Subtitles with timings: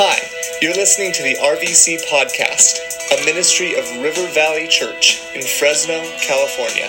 [0.00, 0.16] Hi,
[0.62, 2.78] you're listening to the RVC Podcast,
[3.20, 6.88] a ministry of River Valley Church in Fresno, California.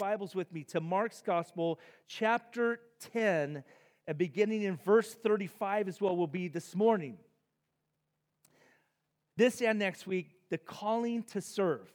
[0.00, 2.80] Bibles with me to Mark's Gospel, chapter
[3.12, 3.62] 10,
[4.08, 7.18] and beginning in verse 35 as well, will be this morning.
[9.36, 11.88] This and next week, the calling to serve.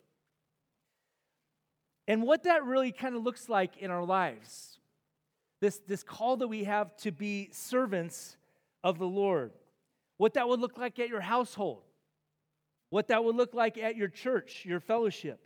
[2.08, 4.80] And what that really kind of looks like in our lives.
[5.60, 8.38] This, this call that we have to be servants
[8.84, 9.52] of the Lord.
[10.18, 11.84] What that would look like at your household.
[12.90, 15.40] What that would look like at your church, your fellowship.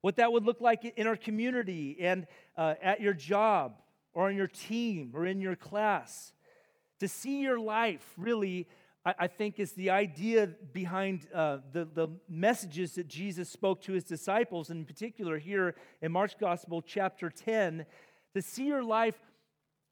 [0.00, 2.26] What that would look like in our community and
[2.56, 3.74] uh, at your job
[4.12, 6.32] or on your team or in your class.
[7.00, 8.68] To see your life really,
[9.04, 13.92] I, I think, is the idea behind uh, the, the messages that Jesus spoke to
[13.92, 17.86] his disciples, in particular here in Mark's Gospel, chapter 10.
[18.34, 19.18] To see your life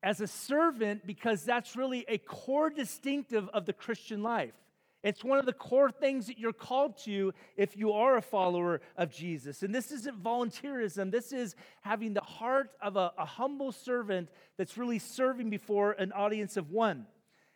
[0.06, 4.54] as a servant because that's really a core distinctive of the Christian life.
[5.02, 8.80] It's one of the core things that you're called to if you are a follower
[8.96, 9.64] of Jesus.
[9.64, 14.78] And this isn't volunteerism, this is having the heart of a, a humble servant that's
[14.78, 17.06] really serving before an audience of one.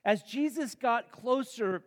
[0.05, 1.85] As Jesus got closer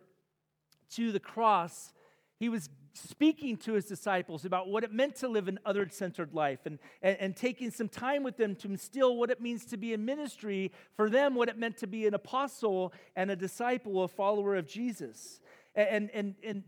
[0.92, 1.92] to the cross,
[2.38, 6.32] he was speaking to his disciples about what it meant to live an other centered
[6.32, 9.76] life and, and, and, taking some time with them to instill what it means to
[9.76, 14.04] be in ministry for them, what it meant to be an apostle and a disciple,
[14.04, 15.40] a follower of Jesus.
[15.74, 16.62] And, and, and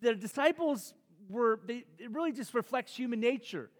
[0.00, 0.94] the disciples
[1.28, 3.70] were, they, it really just reflects human nature.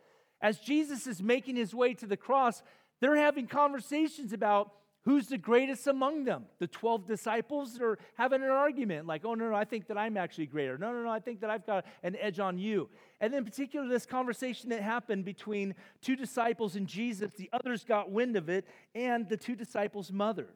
[0.41, 2.63] As Jesus is making his way to the cross,
[3.01, 4.73] they're having conversations about
[5.05, 6.47] Who's the greatest among them?
[6.61, 10.17] The 12 disciples are having an argument like, oh, no, no, I think that I'm
[10.17, 10.79] actually greater.
[10.79, 12.89] No, no, no, I think that I've got an edge on you.
[13.21, 18.11] And in particular, this conversation that happened between two disciples and Jesus, the others got
[18.11, 20.49] wind of it, and the two disciples' mother.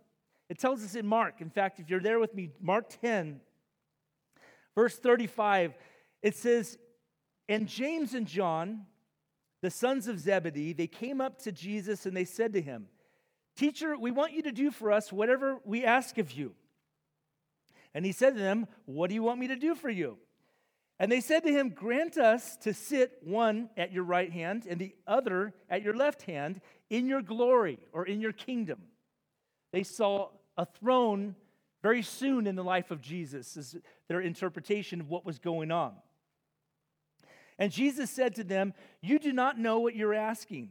[0.48, 3.40] It tells us in Mark, in fact, if you're there with me, Mark 10,
[4.74, 5.74] verse 35,
[6.22, 6.78] it says,
[7.50, 8.86] And James and John,
[9.60, 12.86] the sons of Zebedee, they came up to Jesus and they said to him,
[13.58, 16.54] Teacher, we want you to do for us whatever we ask of you.
[17.92, 20.16] And he said to them, What do you want me to do for you?
[21.00, 24.80] And they said to him, Grant us to sit one at your right hand and
[24.80, 28.78] the other at your left hand in your glory or in your kingdom.
[29.72, 31.34] They saw a throne
[31.82, 33.76] very soon in the life of Jesus, is
[34.06, 35.94] their interpretation of what was going on.
[37.58, 40.70] And Jesus said to them, You do not know what you're asking.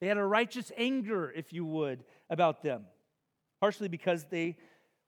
[0.00, 2.84] They had a righteous anger, if you would, about them,
[3.60, 4.56] partially because they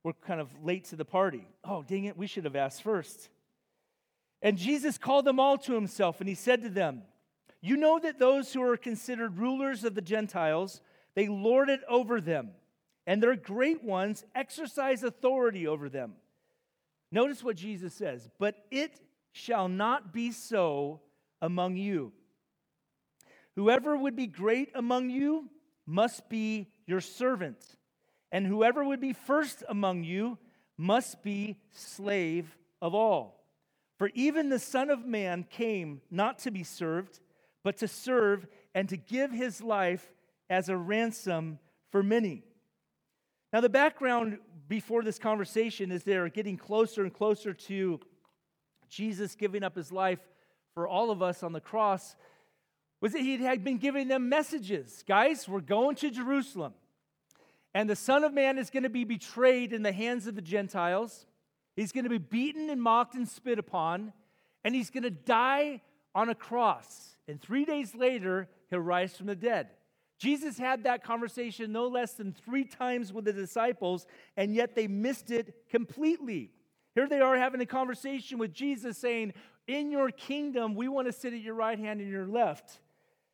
[0.02, 1.46] were kind of late to the party.
[1.64, 3.28] Oh, dang it, we should have asked first.
[4.42, 7.02] And Jesus called them all to himself, and he said to them,
[7.60, 10.80] You know that those who are considered rulers of the Gentiles,
[11.14, 12.50] they lord it over them,
[13.06, 16.14] and their great ones exercise authority over them.
[17.12, 19.00] Notice what Jesus says, but it
[19.32, 21.00] shall not be so
[21.42, 22.12] among you.
[23.60, 25.50] Whoever would be great among you
[25.84, 27.62] must be your servant,
[28.32, 30.38] and whoever would be first among you
[30.78, 33.44] must be slave of all.
[33.98, 37.20] For even the Son of Man came not to be served,
[37.62, 40.10] but to serve and to give his life
[40.48, 41.58] as a ransom
[41.92, 42.44] for many.
[43.52, 44.38] Now, the background
[44.68, 48.00] before this conversation is they're getting closer and closer to
[48.88, 50.20] Jesus giving up his life
[50.72, 52.16] for all of us on the cross
[53.00, 55.02] was that he had been giving them messages.
[55.06, 56.74] Guys, we're going to Jerusalem.
[57.72, 60.42] And the Son of Man is going to be betrayed in the hands of the
[60.42, 61.24] Gentiles.
[61.76, 64.12] He's going to be beaten and mocked and spit upon.
[64.64, 65.80] And he's going to die
[66.14, 67.16] on a cross.
[67.26, 69.68] And three days later, he'll rise from the dead.
[70.18, 74.86] Jesus had that conversation no less than three times with the disciples, and yet they
[74.86, 76.50] missed it completely.
[76.94, 79.32] Here they are having a conversation with Jesus saying,
[79.66, 82.80] In your kingdom, we want to sit at your right hand and your left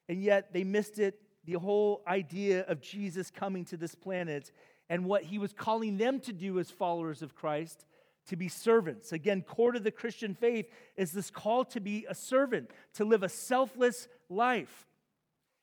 [0.09, 4.53] and yet they missed it the whole idea of Jesus coming to this planet
[4.89, 7.87] and what he was calling them to do as followers of Christ
[8.29, 9.13] to be servants.
[9.13, 10.67] Again, core to the Christian faith
[10.97, 14.87] is this call to be a servant, to live a selfless life.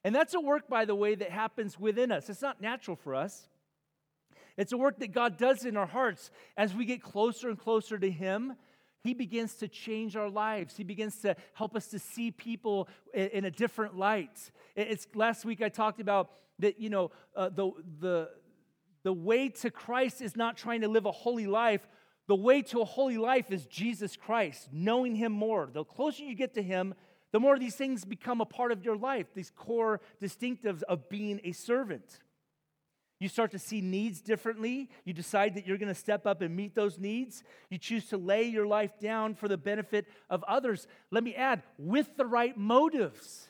[0.04, 2.30] And that's a work, by the way, that happens within us.
[2.30, 3.48] It's not natural for us.
[4.58, 7.98] It's a work that God does in our hearts as we get closer and closer
[7.98, 8.56] to Him.
[9.04, 10.78] He begins to change our lives.
[10.78, 14.52] He begins to help us to see people in, a different light.
[14.76, 16.80] It's last week I talked about that.
[16.80, 18.30] You know, uh, the the
[19.04, 21.86] the way to Christ is not trying to live a holy life.
[22.28, 25.70] The way to a holy life is Jesus Christ, knowing Him more.
[25.72, 26.96] The closer you get to Him,
[27.34, 31.42] the more these things become a part of your life, these core distinctives of being
[31.44, 32.23] a servant.
[33.24, 34.90] You start to see needs differently.
[35.06, 37.42] You decide that you're going to step up and meet those needs.
[37.70, 40.88] You choose to lay your life down for the benefit of others.
[41.10, 43.48] Let me add, with the right motives.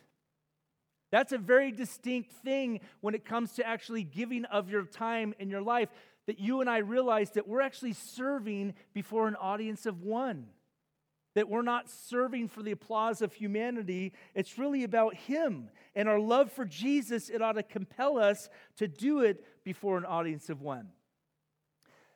[1.12, 5.50] That's a very distinct thing when it comes to actually giving of your time and
[5.50, 5.90] your life.
[6.28, 10.50] That you and I realize that we're actually serving before an audience of one.
[11.34, 14.14] That we're not serving for the applause of humanity.
[14.36, 15.72] It's really about Him.
[15.96, 20.06] And our love for Jesus, it ought to compel us to do it before an
[20.06, 20.90] audience of one.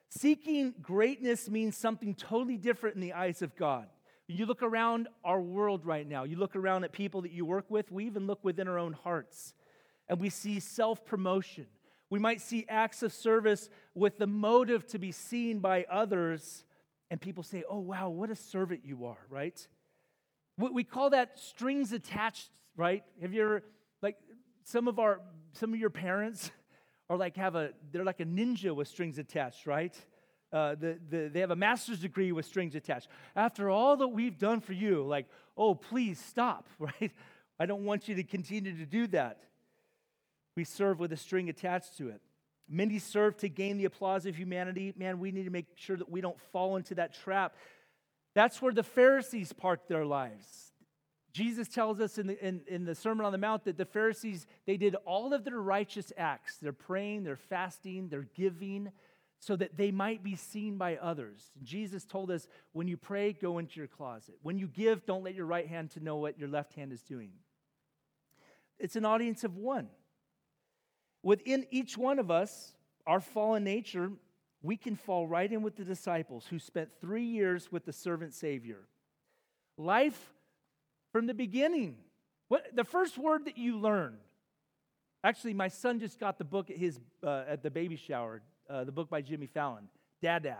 [0.09, 3.87] Seeking greatness means something totally different in the eyes of God.
[4.27, 7.65] You look around our world right now, you look around at people that you work
[7.69, 9.53] with, we even look within our own hearts,
[10.09, 11.67] and we see self promotion.
[12.09, 16.63] We might see acts of service with the motive to be seen by others,
[17.09, 19.65] and people say, Oh, wow, what a servant you are, right?
[20.57, 23.03] We call that strings attached, right?
[23.21, 23.63] Have you ever,
[24.01, 24.17] like,
[24.63, 25.21] some of our,
[25.53, 26.51] some of your parents
[27.09, 29.95] are like, have a, they're like a ninja with strings attached, right?
[30.51, 33.07] Uh, the, the, they have a master's degree with strings attached.
[33.35, 35.27] After all that we've done for you, like,
[35.57, 37.11] oh, please stop, right?
[37.59, 39.39] I don't want you to continue to do that.
[40.55, 42.21] We serve with a string attached to it.
[42.69, 44.93] Many serve to gain the applause of humanity.
[44.97, 47.55] Man, we need to make sure that we don't fall into that trap.
[48.33, 50.66] That's where the Pharisees parked their lives.
[51.37, 54.47] Jesus tells us in the, in, in the Sermon on the Mount that the Pharisees,
[54.65, 56.57] they did all of their righteous acts.
[56.57, 58.91] They're praying, they're fasting, they're giving,
[59.37, 61.51] so that they might be seen by others.
[61.61, 64.33] Jesus told us when you pray, go into your closet.
[64.41, 67.03] When you give, don't let your right hand to know what your left hand is
[67.03, 67.29] doing.
[68.79, 69.89] It's an audience of one.
[71.21, 72.73] Within each one of us,
[73.05, 74.09] our fallen nature,
[74.63, 78.33] we can fall right in with the disciples who spent three years with the servant
[78.33, 78.87] Savior.
[79.77, 80.33] Life
[81.17, 81.95] from the beginning.
[82.47, 84.19] What, the first word that you learned.
[85.23, 88.83] Actually, my son just got the book at, his, uh, at the baby shower uh,
[88.83, 89.87] the book by Jimmy Fallon,
[90.21, 90.57] Dada,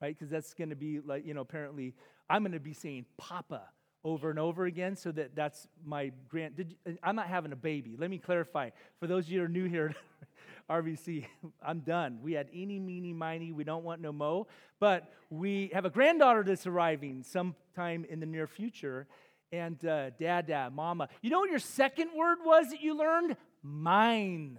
[0.00, 0.16] right?
[0.16, 1.94] Because that's going to be like, you know, apparently
[2.30, 3.62] I'm going to be saying Papa
[4.04, 6.54] over and over again so that that's my grand.
[6.54, 7.96] Did you, I'm not having a baby.
[7.98, 8.70] Let me clarify.
[9.00, 9.96] For those of you who are new here
[10.70, 11.24] RVC,
[11.66, 12.20] I'm done.
[12.22, 13.50] We had eeny, meeny, miny.
[13.50, 14.46] We don't want no mo.
[14.78, 19.08] But we have a granddaughter that's arriving sometime in the near future.
[19.50, 21.08] And uh, dada, mama.
[21.22, 23.36] You know what your second word was that you learned?
[23.62, 24.58] Mine.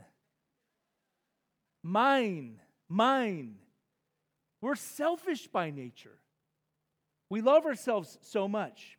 [1.83, 2.59] Mine
[2.89, 3.55] mine.
[4.61, 6.17] We're selfish by nature.
[7.29, 8.97] We love ourselves so much.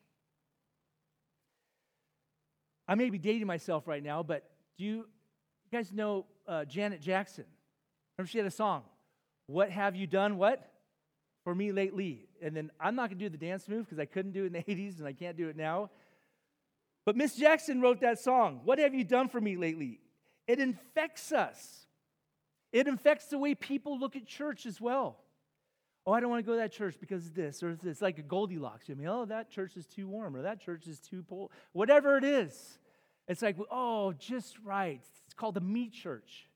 [2.88, 4.48] I may be dating myself right now, but
[4.78, 7.44] do you, you guys know uh, Janet Jackson?
[8.16, 8.82] Remember she had a song,
[9.46, 10.38] What Have You Done?
[10.38, 10.66] What?
[11.44, 12.26] For me lately.
[12.42, 14.46] And then I'm not going to do the dance move because I couldn't do it
[14.46, 15.90] in the 80s and I can't do it now.
[17.04, 20.00] But Miss Jackson wrote that song, What Have You Done For Me Lately?
[20.46, 21.86] It infects us.
[22.72, 25.18] It infects the way people look at church as well.
[26.06, 28.00] Oh, I don't want to go to that church because of this or this.
[28.00, 28.86] Like a Goldilocks.
[28.90, 31.50] I mean, oh, that church is too warm or that church is too cold.
[31.72, 32.78] Whatever it is.
[33.28, 35.02] It's like, oh, just right.
[35.26, 36.48] It's called the me church.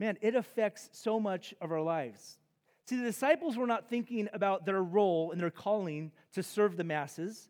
[0.00, 2.38] Man, it affects so much of our lives.
[2.86, 6.84] See, the disciples were not thinking about their role and their calling to serve the
[6.84, 7.48] masses,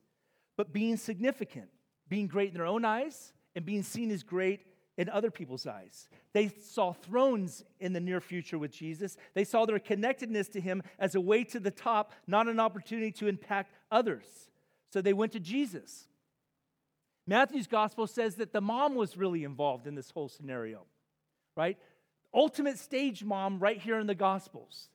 [0.57, 1.69] but being significant,
[2.09, 4.61] being great in their own eyes, and being seen as great
[4.99, 6.09] in other people's eyes.
[6.33, 9.17] They saw thrones in the near future with Jesus.
[9.35, 13.11] They saw their connectedness to him as a way to the top, not an opportunity
[13.13, 14.25] to impact others.
[14.91, 16.07] So they went to Jesus.
[17.27, 20.83] Matthew's gospel says that the mom was really involved in this whole scenario,
[21.57, 21.79] right?
[22.35, 24.89] Ultimate stage mom right here in the gospels.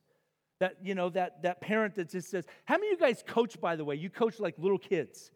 [0.60, 3.60] That, you know, that, that parent that just says, How many of you guys coach,
[3.60, 3.94] by the way?
[3.94, 5.30] You coach like little kids.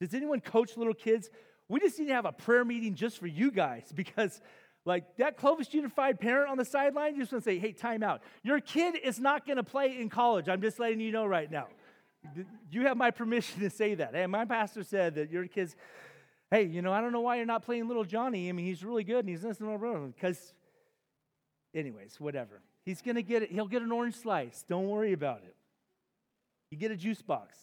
[0.00, 1.30] Does anyone coach little kids?
[1.68, 4.40] We just need to have a prayer meeting just for you guys because,
[4.84, 8.02] like, that Clovis Unified parent on the sideline, you just want to say, hey, time
[8.02, 8.22] out.
[8.42, 10.48] Your kid is not going to play in college.
[10.48, 11.68] I'm just letting you know right now.
[12.70, 14.14] You have my permission to say that.
[14.14, 15.74] Hey, my pastor said that your kids,
[16.50, 18.48] hey, you know, I don't know why you're not playing little Johnny.
[18.48, 20.52] I mean, he's really good and he's listening because,
[21.74, 22.60] anyways, whatever.
[22.84, 23.50] He's going to get it.
[23.50, 24.64] He'll get an orange slice.
[24.68, 25.56] Don't worry about it.
[26.70, 27.56] You get a juice box.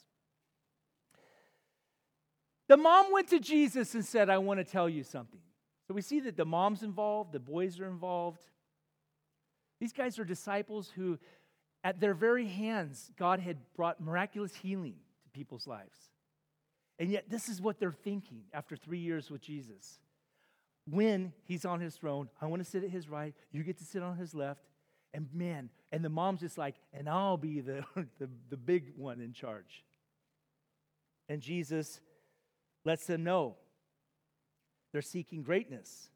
[2.68, 5.42] The mom went to Jesus and said, I want to tell you something.
[5.88, 8.42] So we see that the mom's involved, the boys are involved.
[9.80, 11.20] These guys are disciples who,
[11.84, 15.98] at their very hands, God had brought miraculous healing to people's lives.
[16.98, 20.00] And yet, this is what they're thinking after three years with Jesus.
[20.90, 23.84] When he's on his throne, I want to sit at his right, you get to
[23.84, 24.62] sit on his left.
[25.14, 27.84] And man, and the mom's just like, and I'll be the,
[28.20, 29.84] the, the big one in charge.
[31.28, 32.00] And Jesus
[32.86, 33.56] lets them know
[34.92, 36.10] they're seeking greatness.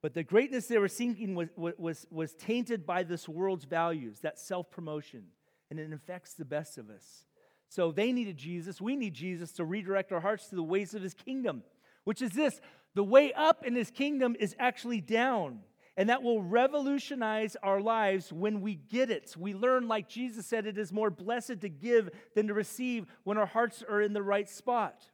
[0.00, 4.38] But the greatness they were seeking was, was, was tainted by this world's values, that
[4.38, 5.24] self promotion,
[5.70, 7.24] and it infects the best of us.
[7.68, 8.80] So they needed Jesus.
[8.80, 11.62] We need Jesus to redirect our hearts to the ways of his kingdom,
[12.04, 12.60] which is this
[12.94, 15.60] the way up in his kingdom is actually down.
[15.96, 19.34] And that will revolutionize our lives when we get it.
[19.36, 23.36] We learn, like Jesus said, it is more blessed to give than to receive when
[23.36, 25.06] our hearts are in the right spot.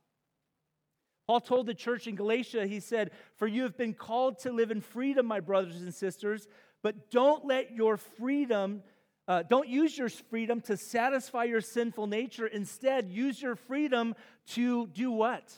[1.26, 4.70] Paul told the church in Galatia, he said, For you have been called to live
[4.70, 6.46] in freedom, my brothers and sisters,
[6.82, 8.82] but don't let your freedom,
[9.26, 12.46] uh, don't use your freedom to satisfy your sinful nature.
[12.46, 14.14] Instead, use your freedom
[14.50, 15.52] to do what?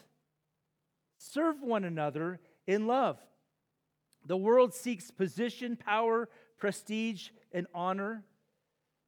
[1.18, 3.18] Serve one another in love.
[4.30, 8.22] The world seeks position, power, prestige, and honor.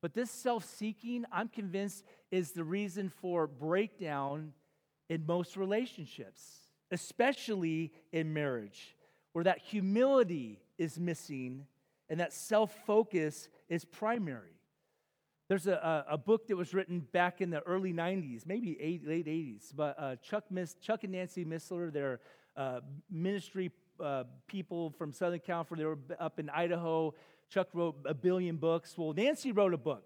[0.00, 2.02] But this self seeking, I'm convinced,
[2.32, 4.52] is the reason for breakdown
[5.08, 8.96] in most relationships, especially in marriage,
[9.32, 11.66] where that humility is missing
[12.08, 14.58] and that self focus is primary.
[15.48, 19.28] There's a, a, book that was written back in the early 90s, maybe eight, late
[19.28, 22.18] 80s, but uh, Chuck, Miss, Chuck and Nancy Missler, they're
[22.56, 23.70] uh, ministry
[24.02, 27.14] uh, people from Southern California, they were up in Idaho.
[27.48, 28.96] Chuck wrote a billion books.
[28.96, 30.04] Well, Nancy wrote a book,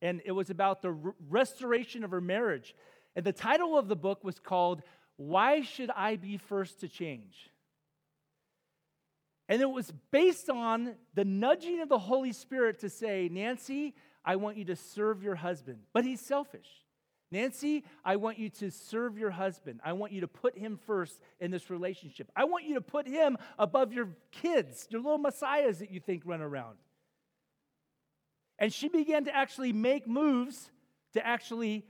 [0.00, 0.90] and it was about the
[1.28, 2.74] restoration of her marriage.
[3.14, 4.82] And the title of the book was called
[5.16, 7.50] Why Should I Be First to Change?
[9.48, 14.36] And it was based on the nudging of the Holy Spirit to say, Nancy, I
[14.36, 16.68] want you to serve your husband, but he's selfish.
[17.32, 19.80] Nancy, I want you to serve your husband.
[19.82, 22.30] I want you to put him first in this relationship.
[22.36, 26.22] I want you to put him above your kids, your little messiahs that you think
[26.26, 26.76] run around.
[28.58, 30.70] And she began to actually make moves
[31.14, 31.86] to actually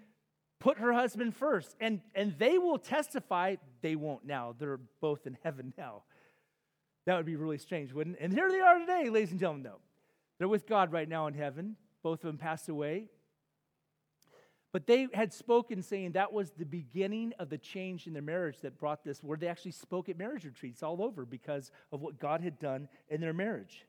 [0.61, 1.75] put her husband first.
[1.81, 4.55] And, and they will testify, they won't now.
[4.57, 6.05] They're both in heaven now.
[7.05, 8.23] That would be really strange, wouldn't it?
[8.23, 9.81] And here they are today, ladies and gentlemen, though.
[10.39, 11.77] They're with God right now in heaven.
[12.05, 13.09] Both of them passed away.
[14.73, 18.61] But they had spoken saying that was the beginning of the change in their marriage
[18.62, 22.19] that brought this, where they actually spoke at marriage retreats all over because of what
[22.19, 23.85] God had done in their marriage.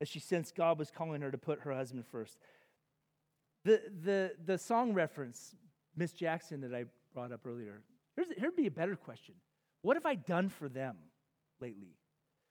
[0.00, 2.38] As she sensed God was calling her to put her husband first.
[3.64, 5.54] The, the, the song reference,
[5.94, 7.82] Miss Jackson, that I brought up earlier,
[8.14, 9.34] here's, here'd be a better question.
[9.82, 10.96] What have I done for them
[11.60, 11.96] lately?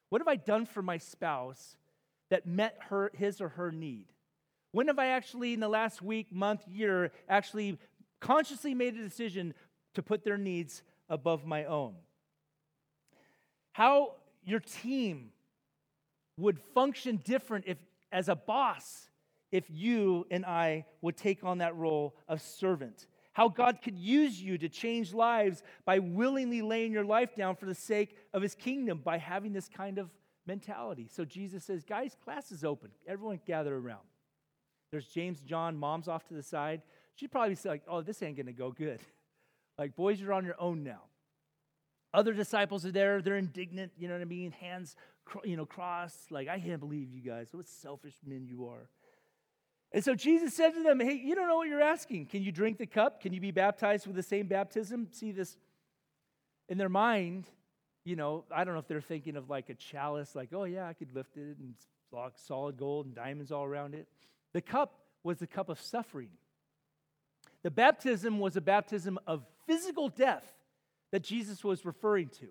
[0.10, 1.78] What have I done for my spouse
[2.30, 4.08] that met her, his or her need?
[4.76, 7.80] When have I actually, in the last week, month, year, actually
[8.20, 9.54] consciously made a decision
[9.94, 11.96] to put their needs above my own?
[13.72, 15.30] How your team
[16.36, 17.78] would function different if,
[18.12, 19.10] as a boss,
[19.50, 23.08] if you and I would take on that role of servant.
[23.32, 27.66] How God could use you to change lives by willingly laying your life down for
[27.66, 30.10] the sake of his kingdom by having this kind of
[30.46, 31.08] mentality.
[31.10, 32.92] So Jesus says, Guys, class is open.
[33.08, 34.02] Everyone gather around.
[34.96, 36.82] There's James, John, mom's off to the side.
[37.16, 39.02] She'd probably say, like, Oh, this ain't going to go good.
[39.78, 41.02] like, boys, you're on your own now.
[42.14, 43.22] Other disciples are there.
[43.22, 44.52] They're indignant, you know what I mean?
[44.52, 44.96] Hands,
[45.44, 46.32] you know, crossed.
[46.32, 47.50] Like, I can't believe you guys.
[47.52, 48.88] What selfish men you are.
[49.92, 52.28] And so Jesus said to them, Hey, you don't know what you're asking.
[52.28, 53.20] Can you drink the cup?
[53.20, 55.10] Can you be baptized with the same baptism?
[55.12, 55.58] See this
[56.70, 57.50] in their mind,
[58.06, 60.88] you know, I don't know if they're thinking of like a chalice, like, oh yeah,
[60.88, 61.74] I could lift it and
[62.38, 64.08] solid gold and diamonds all around it.
[64.56, 66.30] The cup was the cup of suffering.
[67.64, 70.50] The baptism was a baptism of physical death
[71.12, 72.48] that Jesus was referring to.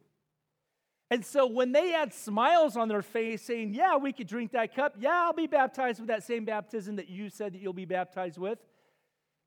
[1.10, 4.76] And so when they had smiles on their face saying, Yeah, we could drink that
[4.76, 4.96] cup.
[4.98, 8.36] Yeah, I'll be baptized with that same baptism that you said that you'll be baptized
[8.36, 8.58] with.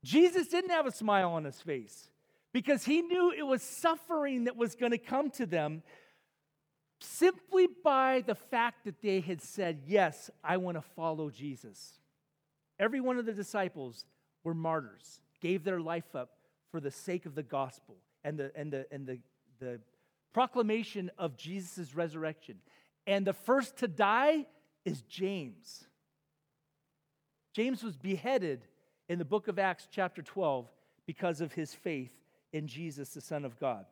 [0.03, 2.09] Jesus didn't have a smile on his face
[2.53, 5.83] because he knew it was suffering that was going to come to them
[6.99, 11.99] simply by the fact that they had said, Yes, I want to follow Jesus.
[12.79, 14.05] Every one of the disciples
[14.43, 16.31] were martyrs, gave their life up
[16.71, 19.19] for the sake of the gospel and the, and the, and the,
[19.59, 19.79] the
[20.33, 22.57] proclamation of Jesus' resurrection.
[23.05, 24.45] And the first to die
[24.85, 25.85] is James.
[27.53, 28.65] James was beheaded
[29.09, 30.69] in the book of Acts, chapter 12,
[31.05, 32.11] because of his faith
[32.53, 33.85] in Jesus, the Son of God.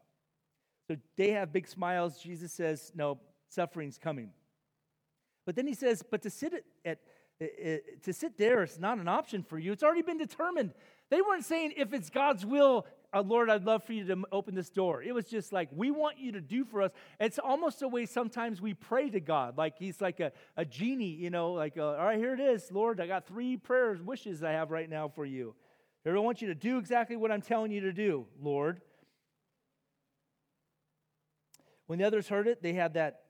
[0.88, 2.20] So they have big smiles.
[2.20, 3.18] Jesus says, No,
[3.50, 4.30] suffering's coming.
[5.46, 7.00] But then he says, But to sit at,
[7.40, 9.72] it, it, to sit there is not an option for you.
[9.72, 10.74] It's already been determined.
[11.10, 14.56] They weren't saying, if it's God's will, uh, Lord, I'd love for you to open
[14.56, 15.04] this door.
[15.04, 16.92] It was just like, we want you to do for us.
[17.20, 21.14] It's almost the way sometimes we pray to God, like he's like a, a genie,
[21.14, 24.44] you know, like, uh, all right, here it is, Lord, I got three prayers, wishes
[24.44, 25.56] I have right now for you.
[26.08, 28.82] I want you to do exactly what I'm telling you to do, Lord.
[31.88, 33.22] When the others heard it, they had that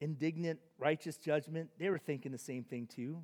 [0.00, 1.70] indignant, righteous judgment.
[1.78, 3.22] They were thinking the same thing too.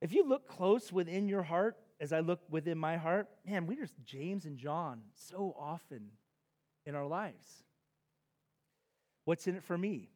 [0.00, 3.76] If you look close within your heart, as I look within my heart, man, we
[3.76, 6.10] just James and John so often
[6.86, 7.64] in our lives.
[9.24, 10.08] What's in it for me?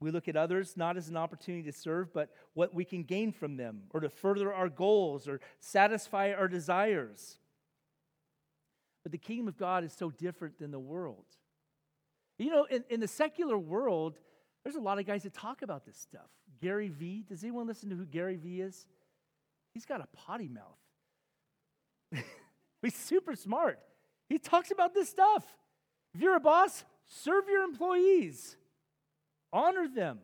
[0.00, 3.32] We look at others not as an opportunity to serve, but what we can gain
[3.32, 7.38] from them or to further our goals or satisfy our desires.
[9.02, 11.24] But the kingdom of God is so different than the world.
[12.38, 14.18] You know, in, in the secular world,
[14.62, 16.28] there's a lot of guys that talk about this stuff.
[16.60, 18.86] Gary Vee, does anyone listen to who Gary Vee is?
[19.74, 20.78] He's got a potty mouth.
[22.82, 23.80] He's super smart.
[24.28, 25.44] He talks about this stuff.
[26.14, 28.56] If you're a boss, serve your employees,
[29.52, 30.20] honor them.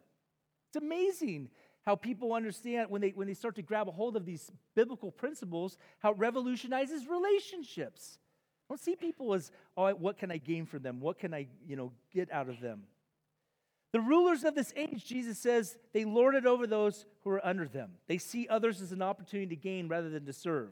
[0.68, 1.50] It's amazing
[1.84, 5.10] how people understand when they, when they start to grab a hold of these biblical
[5.10, 8.18] principles, how it revolutionizes relationships.
[8.68, 11.00] I don't see people as, oh, what can I gain from them?
[11.00, 12.82] What can I, you know, get out of them?
[13.92, 17.66] The rulers of this age, Jesus says, they lord it over those who are under
[17.66, 17.90] them.
[18.06, 20.70] They see others as an opportunity to gain rather than to serve.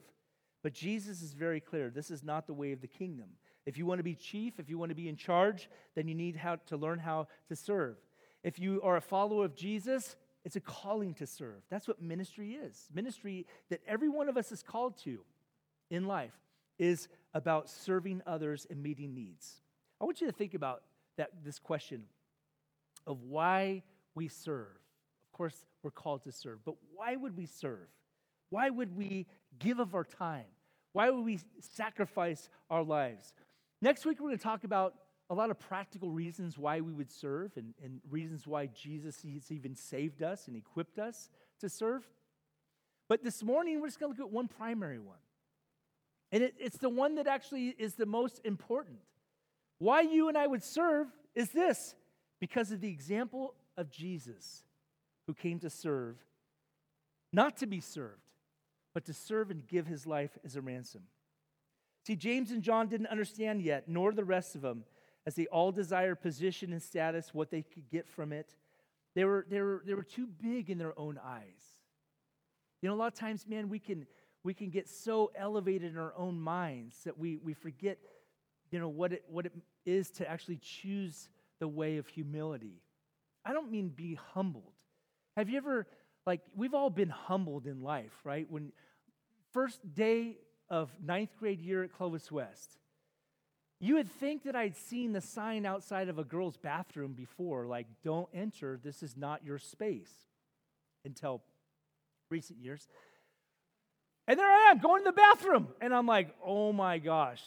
[0.63, 3.27] But Jesus is very clear this is not the way of the kingdom.
[3.67, 6.15] If you want to be chief, if you want to be in charge, then you
[6.15, 7.97] need how to learn how to serve.
[8.43, 11.63] If you are a follower of Jesus, it's a calling to serve.
[11.71, 12.89] That's what ministry is.
[12.95, 15.19] Ministry that every one of us is called to
[15.91, 16.35] in life
[16.79, 19.61] is about serving others and meeting needs.
[20.01, 20.83] I want you to think about
[21.17, 22.05] that this question
[23.09, 23.83] of why
[24.15, 24.69] we serve.
[24.69, 27.89] Of course, we're called to serve, but why would we serve?
[28.51, 29.27] Why would we
[29.59, 30.45] give of our time?
[30.93, 33.35] Why would we sacrifice our lives?
[33.83, 34.95] Next week, we're going to talk about
[35.31, 39.53] a lot of practical reasons why we would serve and, and reasons why Jesus has
[39.53, 41.29] even saved us and equipped us
[41.61, 42.07] to serve.
[43.09, 45.19] But this morning, we're just going to look at one primary one.
[46.33, 48.99] And it, it's the one that actually is the most important.
[49.79, 51.95] Why you and I would serve is this
[52.41, 54.63] because of the example of Jesus,
[55.27, 56.17] who came to serve,
[57.33, 58.23] not to be served,
[58.95, 61.03] but to serve and give his life as a ransom.
[62.07, 64.85] See, James and John didn't understand yet, nor the rest of them,
[65.27, 68.57] as they all desired position and status, what they could get from it.
[69.15, 71.77] They were, they were, they were too big in their own eyes.
[72.81, 74.07] You know, a lot of times, man, we can,
[74.43, 77.99] we can get so elevated in our own minds that we, we forget,
[78.71, 79.53] you know, what it, what it
[79.85, 81.29] is to actually choose
[81.61, 82.83] the way of humility.
[83.45, 84.73] I don't mean be humbled.
[85.37, 85.87] Have you ever,
[86.27, 88.51] like, we've all been humbled in life, right?
[88.51, 88.73] When
[89.53, 92.79] first day of ninth grade year at Clovis West,
[93.81, 97.87] you would think that I'd seen the sign outside of a girl's bathroom before, like,
[98.03, 100.13] don't enter, this is not your space,
[101.05, 101.43] until
[102.29, 102.89] recent years.
[104.27, 107.43] And there I am going to the bathroom, and I'm like, oh my gosh,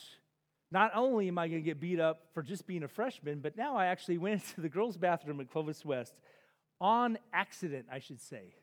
[0.71, 3.57] not only am I going to get beat up for just being a freshman, but
[3.57, 6.15] now I actually went into the girls' bathroom at Clovis West
[6.79, 8.55] on accident, I should say.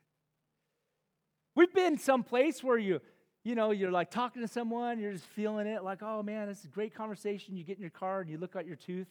[1.54, 3.00] We've been someplace where you,
[3.44, 6.60] you know, you're like talking to someone, you're just feeling it, like, oh man, this
[6.60, 7.56] is a great conversation.
[7.56, 9.08] You get in your car and you look at your tooth.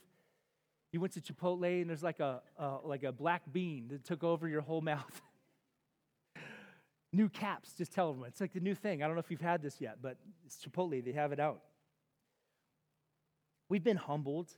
[0.91, 4.23] You went to Chipotle and there's like a, a like a black bean that took
[4.23, 5.21] over your whole mouth.
[7.13, 8.29] new caps, just tell everyone.
[8.29, 9.03] It's like the new thing.
[9.03, 11.61] I don't know if you've had this yet, but it's Chipotle, they have it out.
[13.69, 14.51] We've been humbled,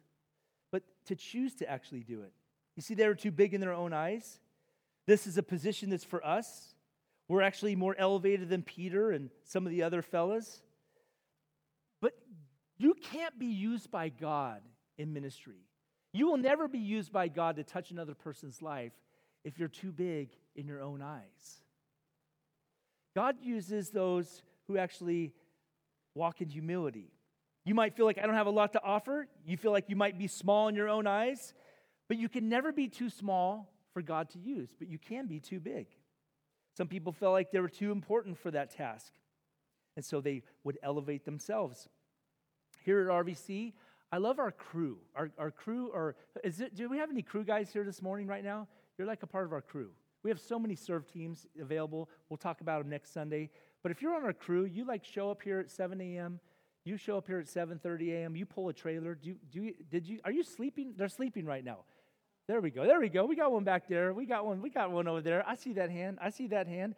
[0.71, 2.33] but to choose to actually do it.
[2.75, 4.39] You see, they were too big in their own eyes.
[5.05, 6.75] This is a position that's for us.
[7.27, 10.61] We're actually more elevated than Peter and some of the other fellas.
[12.01, 12.13] But
[12.77, 14.61] you can't be used by God
[14.97, 15.65] in ministry.
[16.13, 18.93] You will never be used by God to touch another person's life
[19.43, 21.61] if you're too big in your own eyes.
[23.15, 25.33] God uses those who actually
[26.15, 27.11] walk in humility.
[27.69, 29.27] You might feel like I don't have a lot to offer.
[29.45, 31.53] You feel like you might be small in your own eyes,
[32.07, 35.39] but you can never be too small for God to use, but you can be
[35.39, 35.85] too big.
[36.75, 39.13] Some people felt like they were too important for that task,
[39.95, 41.87] and so they would elevate themselves.
[42.85, 43.73] Here at RVC,
[44.11, 44.97] I love our crew.
[45.15, 48.25] Our, our crew are, is it, do we have any crew guys here this morning
[48.25, 48.67] right now?
[48.97, 49.91] You're like a part of our crew.
[50.23, 52.09] We have so many serve teams available.
[52.29, 53.51] We'll talk about them next Sunday.
[53.83, 56.39] But if you're on our crew, you like show up here at 7 a.m.
[56.89, 58.35] You show up here at 7:30 a.m.
[58.35, 59.13] You pull a trailer.
[59.13, 60.21] Do you, do you, did you?
[60.25, 60.95] Are you sleeping?
[60.97, 61.81] They're sleeping right now.
[62.47, 62.83] There we go.
[62.83, 63.27] There we go.
[63.27, 64.11] We got one back there.
[64.11, 64.59] We got one.
[64.59, 65.47] We got one over there.
[65.47, 66.17] I see that hand.
[66.19, 66.95] I see that hand.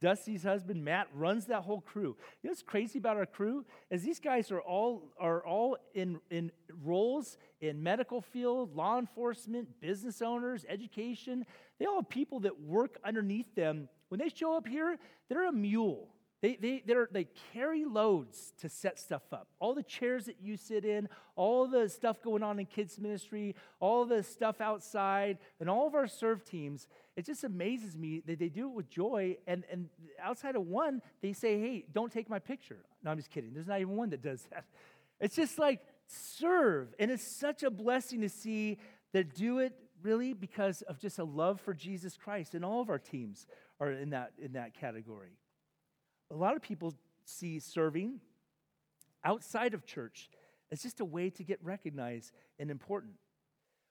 [0.00, 2.16] Dusty's husband Matt runs that whole crew.
[2.42, 6.20] You know what's crazy about our crew is these guys are all are all in
[6.30, 6.50] in
[6.82, 11.44] roles in medical field, law enforcement, business owners, education.
[11.78, 13.90] They all have people that work underneath them.
[14.08, 14.96] When they show up here,
[15.28, 16.13] they're a mule.
[16.44, 19.48] They, they, they carry loads to set stuff up.
[19.60, 23.56] All the chairs that you sit in, all the stuff going on in kids' ministry,
[23.80, 28.38] all the stuff outside, and all of our serve teams, it just amazes me that
[28.38, 29.38] they do it with joy.
[29.46, 29.88] And, and
[30.22, 32.84] outside of one, they say, hey, don't take my picture.
[33.02, 33.54] No, I'm just kidding.
[33.54, 34.66] There's not even one that does that.
[35.20, 36.94] It's just like serve.
[36.98, 38.76] And it's such a blessing to see
[39.14, 42.54] that do it really because of just a love for Jesus Christ.
[42.54, 43.46] And all of our teams
[43.80, 45.38] are in that, in that category
[46.30, 48.20] a lot of people see serving
[49.24, 50.28] outside of church
[50.70, 53.14] as just a way to get recognized and important.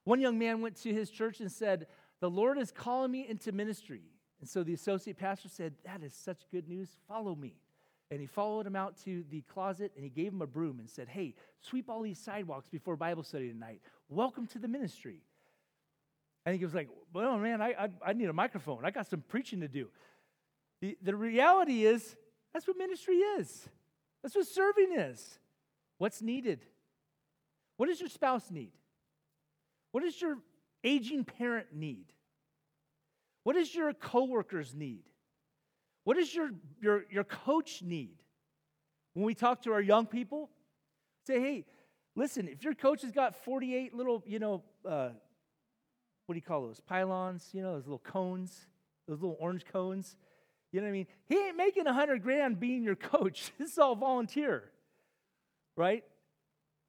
[0.03, 1.87] One young man went to his church and said,
[2.19, 4.01] The Lord is calling me into ministry.
[4.39, 6.89] And so the associate pastor said, That is such good news.
[7.07, 7.55] Follow me.
[8.11, 10.89] And he followed him out to the closet and he gave him a broom and
[10.89, 13.81] said, Hey, sweep all these sidewalks before Bible study tonight.
[14.09, 15.21] Welcome to the ministry.
[16.45, 18.83] And he was like, Well, man, I, I, I need a microphone.
[18.83, 19.87] I got some preaching to do.
[20.81, 22.17] The, the reality is,
[22.53, 23.67] that's what ministry is.
[24.21, 25.39] That's what serving is.
[25.97, 26.65] What's needed?
[27.77, 28.71] What does your spouse need?
[29.91, 30.37] What does your
[30.83, 32.05] aging parent need?
[33.43, 35.03] What does your coworkers need?
[36.03, 38.15] What does your, your, your coach need?
[39.13, 40.49] When we talk to our young people,
[41.27, 41.65] say, hey,
[42.15, 45.09] listen, if your coach has got 48 little, you know, uh,
[46.25, 46.79] what do you call those?
[46.79, 48.67] Pylons, you know, those little cones,
[49.07, 50.17] those little orange cones.
[50.73, 51.07] You know what I mean?
[51.27, 53.51] He ain't making a hundred grand being your coach.
[53.59, 54.63] This is all volunteer,
[55.77, 56.03] right?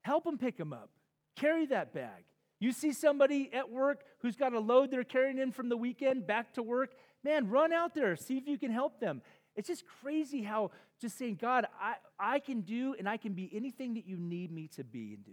[0.02, 0.88] Help him pick him up.
[1.36, 2.24] Carry that bag.
[2.60, 6.26] You see somebody at work who's got a load they're carrying in from the weekend
[6.26, 9.20] back to work, man, run out there, see if you can help them.
[9.54, 13.50] It's just crazy how just saying, God, I, I can do and I can be
[13.52, 15.32] anything that you need me to be and do.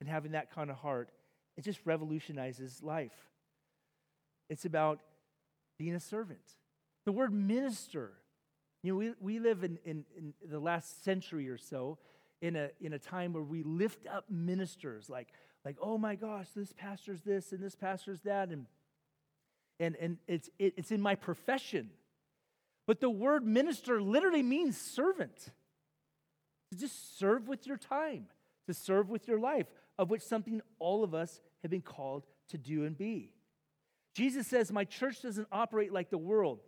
[0.00, 1.10] And having that kind of heart,
[1.56, 3.14] it just revolutionizes life.
[4.48, 4.98] It's about
[5.78, 6.40] being a servant.
[7.06, 8.12] The word minister,
[8.82, 11.98] you know, we, we live in, in, in the last century or so
[12.42, 15.28] in a, in a time where we lift up ministers like,
[15.64, 18.50] like oh my gosh, this pastor's this and this pastor's that.
[18.50, 18.66] And,
[19.78, 21.90] and, and it's, it, it's in my profession.
[22.86, 25.50] But the word minister literally means servant.
[26.72, 28.26] To just serve with your time,
[28.66, 29.66] to serve with your life,
[29.98, 33.32] of which something all of us have been called to do and be.
[34.14, 36.60] Jesus says, My church doesn't operate like the world.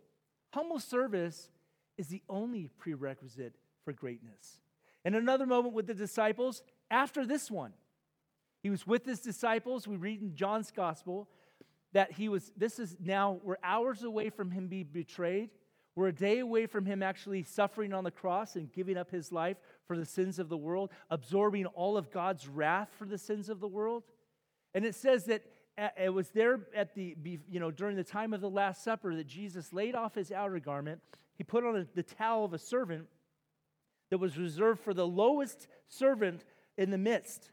[0.53, 1.49] Humble service
[1.97, 4.59] is the only prerequisite for greatness.
[5.03, 6.61] And another moment with the disciples,
[6.91, 7.73] after this one,
[8.61, 9.87] he was with his disciples.
[9.87, 11.27] We read in John's gospel
[11.93, 15.49] that he was, this is now, we're hours away from him being betrayed.
[15.95, 19.31] We're a day away from him actually suffering on the cross and giving up his
[19.31, 23.49] life for the sins of the world, absorbing all of God's wrath for the sins
[23.49, 24.03] of the world.
[24.75, 25.43] And it says that
[25.77, 27.15] it was there at the,
[27.49, 30.59] you know, during the time of the Last Supper that Jesus laid off his outer
[30.59, 31.01] garment.
[31.35, 33.07] He put on the towel of a servant
[34.09, 36.45] that was reserved for the lowest servant
[36.77, 37.51] in the midst.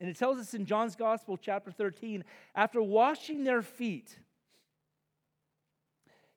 [0.00, 4.18] And it tells us in John's Gospel, chapter 13, after washing their feet,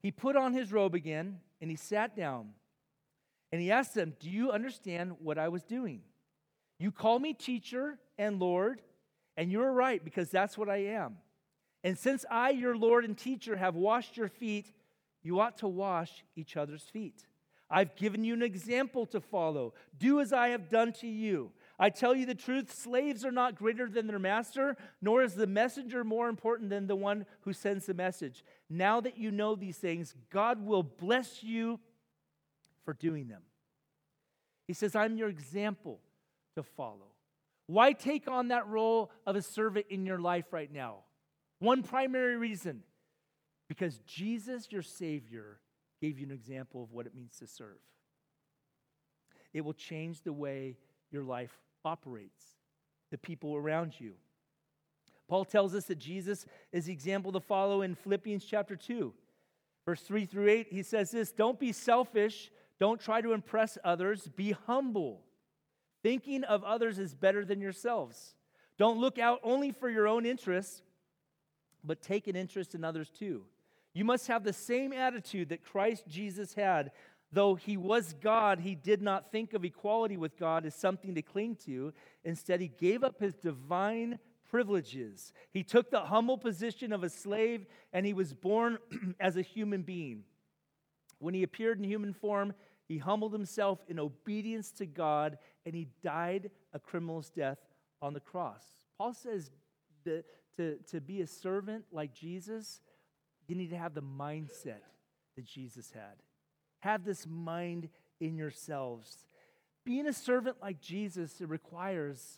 [0.01, 2.49] he put on his robe again and he sat down.
[3.51, 6.01] And he asked them, Do you understand what I was doing?
[6.79, 8.81] You call me teacher and Lord
[9.35, 11.17] and you're right, because that's what I am.
[11.83, 14.71] And since I, your Lord and teacher, have washed your feet,
[15.21, 17.25] you ought to wash each other's feet.
[17.69, 19.73] I've given you an example to follow.
[19.97, 21.51] Do as I have done to you.
[21.79, 25.47] I tell you the truth slaves are not greater than their master, nor is the
[25.47, 28.43] messenger more important than the one who sends the message.
[28.69, 31.79] Now that you know these things, God will bless you
[32.85, 33.41] for doing them.
[34.67, 35.99] He says, I'm your example
[36.55, 37.12] to follow.
[37.67, 40.97] Why take on that role of a servant in your life right now?
[41.59, 42.83] One primary reason
[43.69, 45.59] because Jesus, your Savior,
[46.01, 47.79] gave you an example of what it means to serve.
[49.53, 50.77] It will change the way
[51.11, 52.43] your life operates,
[53.11, 54.13] the people around you.
[55.27, 59.13] Paul tells us that Jesus is the example to follow in Philippians chapter 2,
[59.85, 60.67] verse 3 through 8.
[60.69, 65.21] He says this Don't be selfish, don't try to impress others, be humble.
[66.03, 68.35] Thinking of others is better than yourselves.
[68.77, 70.81] Don't look out only for your own interests,
[71.83, 73.45] but take an interest in others too.
[73.93, 76.91] You must have the same attitude that Christ Jesus had.
[77.31, 81.21] Though he was God, he did not think of equality with God as something to
[81.21, 81.93] cling to.
[82.23, 85.33] Instead, he gave up his divine privileges.
[85.51, 88.77] He took the humble position of a slave and he was born
[89.19, 90.23] as a human being.
[91.19, 92.53] When he appeared in human form,
[92.93, 97.57] he humbled himself in obedience to God and he died a criminal's death
[98.03, 98.63] on the cross.
[98.99, 99.49] Paul says
[100.03, 100.25] that
[100.57, 102.81] to, to be a servant like Jesus,
[103.47, 104.83] you need to have the mindset
[105.35, 106.21] that Jesus had.
[106.81, 109.25] Have this mind in yourselves.
[109.83, 112.37] Being a servant like Jesus, it requires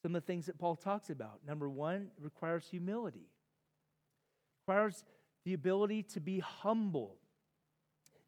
[0.00, 1.40] some of the things that Paul talks about.
[1.46, 3.28] Number one, it requires humility.
[3.28, 5.04] It requires
[5.44, 7.18] the ability to be humble.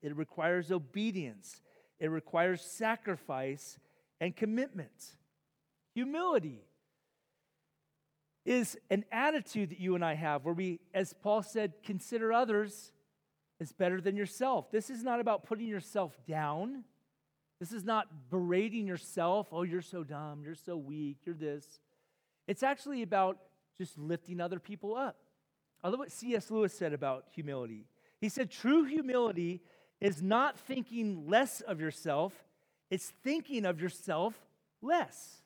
[0.02, 1.62] It requires obedience.
[1.98, 3.78] It requires sacrifice
[4.20, 5.16] and commitment.
[5.94, 6.62] Humility
[8.44, 12.92] is an attitude that you and I have where we, as Paul said, consider others
[13.60, 14.70] as better than yourself.
[14.70, 16.84] This is not about putting yourself down.
[17.60, 19.48] This is not berating yourself.
[19.50, 20.42] Oh, you're so dumb.
[20.44, 21.18] You're so weak.
[21.26, 21.80] You're this.
[22.46, 23.38] It's actually about
[23.76, 25.16] just lifting other people up.
[25.82, 26.50] I love what C.S.
[26.50, 27.86] Lewis said about humility.
[28.20, 29.60] He said, True humility
[30.00, 32.32] is not thinking less of yourself,
[32.90, 34.34] it's thinking of yourself
[34.80, 35.36] less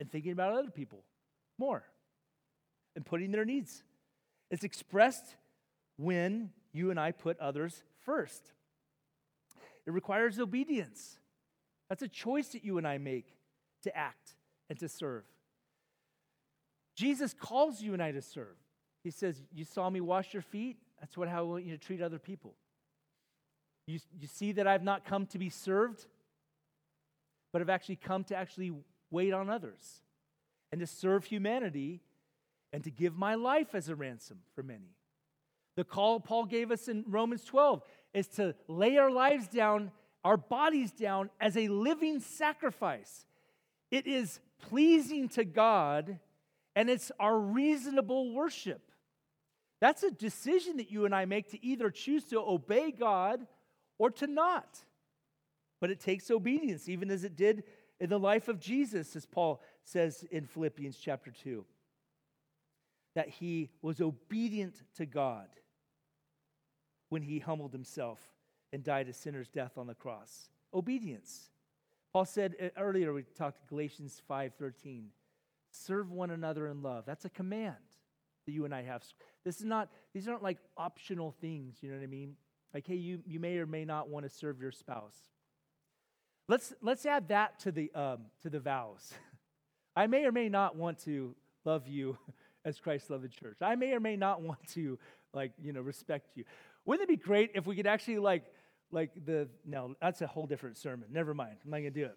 [0.00, 1.02] and thinking about other people
[1.58, 1.84] more
[2.96, 3.82] and putting their needs.
[4.50, 5.36] It's expressed
[5.96, 8.52] when you and I put others first.
[9.86, 11.18] It requires obedience.
[11.88, 13.34] That's a choice that you and I make
[13.82, 14.34] to act
[14.70, 15.24] and to serve.
[16.94, 18.56] Jesus calls you and I to serve.
[19.02, 20.76] He says, You saw me wash your feet.
[21.00, 22.54] That's what, how I want you to treat other people.
[23.86, 26.06] You, you see that I've not come to be served,
[27.52, 28.72] but I've actually come to actually
[29.10, 30.02] wait on others
[30.70, 32.00] and to serve humanity
[32.72, 34.96] and to give my life as a ransom for many.
[35.76, 37.82] The call Paul gave us in Romans 12
[38.14, 39.90] is to lay our lives down,
[40.24, 43.26] our bodies down as a living sacrifice.
[43.90, 46.18] It is pleasing to God
[46.74, 48.80] and it's our reasonable worship.
[49.80, 53.46] That's a decision that you and I make to either choose to obey God
[54.02, 54.80] or to not.
[55.80, 57.62] But it takes obedience, even as it did
[58.00, 61.64] in the life of Jesus, as Paul says in Philippians chapter 2,
[63.14, 65.46] that he was obedient to God
[67.10, 68.18] when he humbled himself
[68.72, 70.48] and died a sinner's death on the cross.
[70.74, 71.50] Obedience.
[72.12, 75.10] Paul said uh, earlier, we talked Galatians 5:13,
[75.70, 77.04] serve one another in love.
[77.06, 77.76] That's a command
[78.46, 79.04] that you and I have.
[79.44, 82.34] This is not, these aren't like optional things, you know what I mean?
[82.74, 85.16] Like, hey, you, you may or may not want to serve your spouse.
[86.48, 89.12] Let's, let's add that to the, um, to the vows.
[89.96, 92.16] I may or may not want to love you
[92.64, 93.58] as Christ loved the church.
[93.60, 94.98] I may or may not want to,
[95.34, 96.44] like, you know, respect you.
[96.84, 98.44] Wouldn't it be great if we could actually, like,
[98.90, 101.08] like the, no, that's a whole different sermon.
[101.10, 101.56] Never mind.
[101.64, 102.16] I'm not going to do it.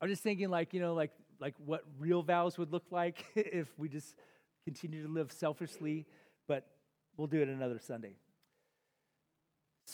[0.00, 3.68] I'm just thinking, like, you know, like, like what real vows would look like if
[3.78, 4.14] we just
[4.64, 6.06] continue to live selfishly,
[6.48, 6.66] but
[7.16, 8.16] we'll do it another Sunday.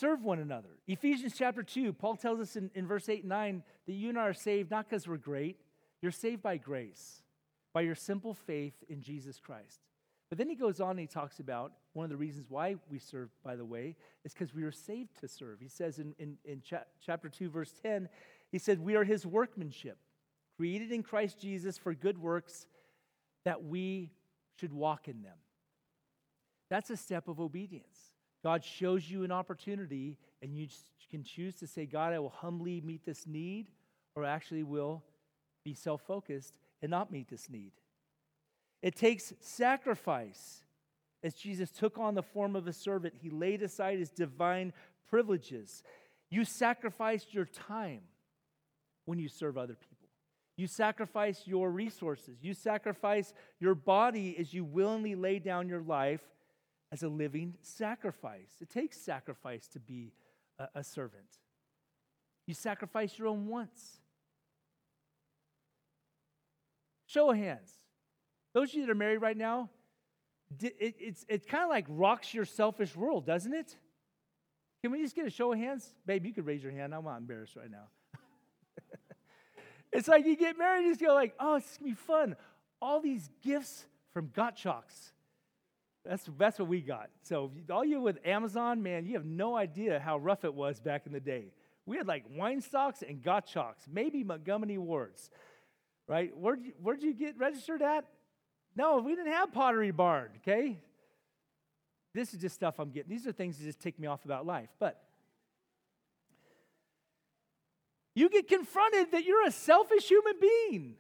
[0.03, 0.81] Serve one another.
[0.89, 4.19] Ephesians chapter 2, Paul tells us in, in verse 8 and 9 that you and
[4.19, 5.59] I are saved not because we're great,
[6.01, 7.23] you're saved by grace,
[7.73, 9.79] by your simple faith in Jesus Christ.
[10.29, 12.99] But then he goes on and he talks about one of the reasons why we
[12.99, 15.61] serve, by the way, is because we are saved to serve.
[15.61, 18.09] He says in, in, in cha- chapter 2, verse 10,
[18.51, 19.99] he said, We are his workmanship,
[20.57, 22.67] created in Christ Jesus for good works
[23.45, 24.11] that we
[24.59, 25.37] should walk in them.
[26.71, 28.12] That's a step of obedience.
[28.43, 30.67] God shows you an opportunity, and you
[31.11, 33.69] can choose to say, God, I will humbly meet this need,
[34.15, 35.03] or actually will
[35.65, 37.73] be self focused and not meet this need.
[38.83, 40.59] It takes sacrifice.
[41.25, 44.73] As Jesus took on the form of a servant, he laid aside his divine
[45.09, 45.85] privileges.
[46.31, 48.01] You sacrifice your time
[49.05, 50.09] when you serve other people.
[50.57, 52.39] You sacrifice your resources.
[52.43, 56.23] You sacrifice your body as you willingly lay down your life
[56.93, 58.51] as a living sacrifice.
[58.61, 60.13] It takes sacrifice to be
[60.59, 61.39] a, a servant.
[62.47, 63.99] You sacrifice your own wants.
[67.07, 67.71] Show of hands.
[68.53, 69.71] Those of you that are married right now,
[70.61, 73.75] it, it's, it kind of like rocks your selfish world, doesn't it?
[74.83, 75.95] Can we just get a show of hands?
[76.05, 76.95] Babe, you could raise your hand.
[76.95, 77.89] I'm not embarrassed right now.
[79.93, 82.37] it's like you get married, you just go like, oh, it's going to be fun.
[82.83, 85.13] All these gifts from Gottschalks.
[86.05, 87.11] That's, that's what we got.
[87.23, 91.07] So, all you with Amazon, man, you have no idea how rough it was back
[91.07, 91.53] in the day.
[91.87, 95.31] We had like Weinstock's and Gottschalks, maybe Montgomery Wards,
[96.09, 96.37] right?
[96.37, 98.05] Where'd you, where'd you get registered at?
[98.75, 100.79] No, we didn't have Pottery Barn, okay?
[102.15, 103.11] This is just stuff I'm getting.
[103.11, 104.69] These are things that just take me off about life.
[104.79, 105.01] But
[108.15, 110.95] you get confronted that you're a selfish human being.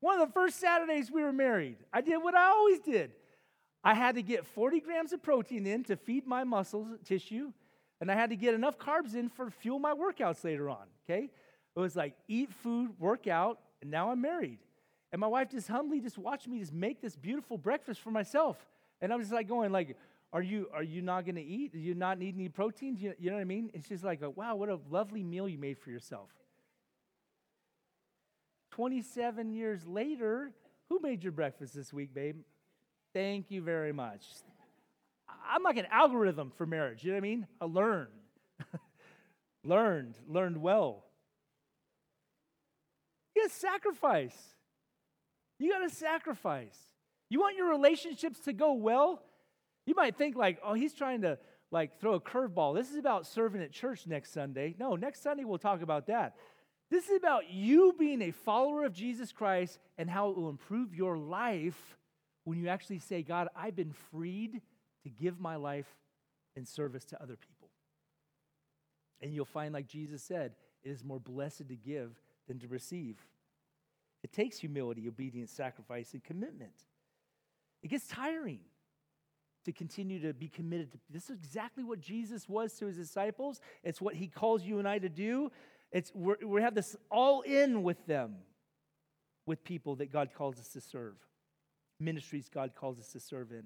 [0.00, 3.12] One of the first Saturdays we were married, I did what I always did.
[3.84, 7.52] I had to get 40 grams of protein in to feed my muscles tissue,
[8.00, 10.86] and I had to get enough carbs in for fuel my workouts later on.
[11.04, 11.30] Okay?
[11.76, 14.58] It was like eat food, work out, and now I'm married.
[15.12, 18.58] And my wife just humbly just watched me just make this beautiful breakfast for myself.
[19.00, 19.96] And I'm just like going like,
[20.32, 21.72] are you are you not going to eat?
[21.72, 22.96] Do you not need any protein?
[22.98, 23.70] You, you know what I mean?
[23.72, 26.28] And she's like, wow, what a lovely meal you made for yourself.
[28.72, 30.52] 27 years later,
[30.88, 32.36] who made your breakfast this week, babe?
[33.18, 34.24] Thank you very much.
[35.50, 37.02] I'm like an algorithm for marriage.
[37.02, 37.46] You know what I mean?
[37.60, 38.12] I learned.
[39.64, 41.02] learned, learned well.
[43.34, 44.36] You got to sacrifice.
[45.58, 46.78] You got to sacrifice.
[47.28, 49.20] You want your relationships to go well?
[49.84, 51.38] You might think like, oh, he's trying to
[51.72, 52.76] like throw a curveball.
[52.76, 54.76] This is about serving at church next Sunday.
[54.78, 56.36] No, next Sunday we'll talk about that.
[56.88, 60.94] This is about you being a follower of Jesus Christ and how it will improve
[60.94, 61.97] your life
[62.48, 64.62] when you actually say, God, I've been freed
[65.02, 65.86] to give my life
[66.56, 67.68] in service to other people.
[69.20, 73.18] And you'll find, like Jesus said, it is more blessed to give than to receive.
[74.24, 76.72] It takes humility, obedience, sacrifice, and commitment.
[77.82, 78.60] It gets tiring
[79.66, 83.60] to continue to be committed to this is exactly what jesus was to his disciples
[83.82, 85.50] it's what he calls you and i to do
[85.92, 88.36] it's we have this all in with them
[89.44, 91.16] with people that god calls us to serve
[92.00, 93.64] ministries god calls us to serve in.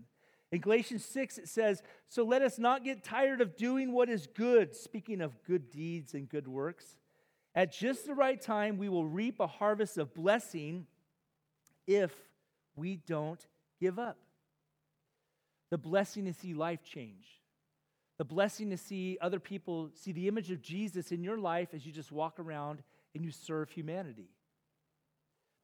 [0.50, 4.26] In galatians 6 it says so let us not get tired of doing what is
[4.26, 6.96] good speaking of good deeds and good works.
[7.54, 10.86] At just the right time we will reap a harvest of blessing
[11.86, 12.12] if
[12.76, 13.44] we don't
[13.80, 14.18] give up.
[15.70, 17.26] The blessing to see life change,
[18.18, 21.86] the blessing to see other people see the image of Jesus in your life as
[21.86, 22.82] you just walk around
[23.14, 24.28] and you serve humanity.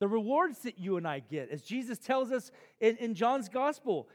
[0.00, 4.08] The rewards that you and I get, as Jesus tells us in, in John's gospel,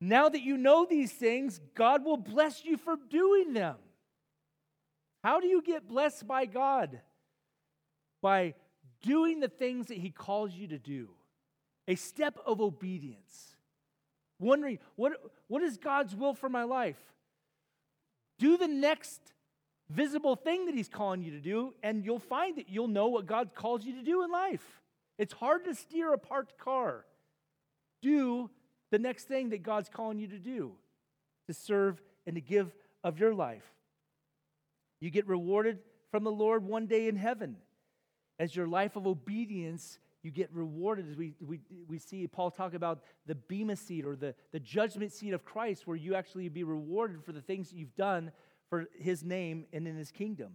[0.00, 3.76] now that you know these things, God will bless you for doing them.
[5.22, 7.00] How do you get blessed by God?
[8.22, 8.54] By
[9.02, 11.10] doing the things that He calls you to do,
[11.88, 13.56] a step of obedience
[14.40, 15.12] wondering, what,
[15.48, 16.98] what is God's will for my life?
[18.38, 19.20] Do the next
[19.90, 23.26] visible thing that He's calling you to do, and you'll find that you'll know what
[23.26, 24.79] God calls you to do in life.
[25.20, 27.04] It's hard to steer a parked car.
[28.00, 28.48] Do
[28.90, 30.72] the next thing that God's calling you to do
[31.46, 32.72] to serve and to give
[33.04, 33.70] of your life.
[34.98, 35.80] You get rewarded
[36.10, 37.56] from the Lord one day in heaven
[38.38, 42.72] as your life of obedience you get rewarded as we, we, we see Paul talk
[42.72, 46.64] about the Bema seat or the, the judgment seat of Christ, where you actually be
[46.64, 48.32] rewarded for the things that you've done
[48.70, 50.52] for his name and in his kingdom.